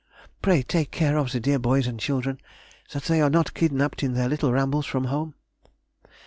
[0.41, 2.39] Pray take care of the dear boys and children,
[2.91, 5.35] that they are not kidnapped in their little rambles from home.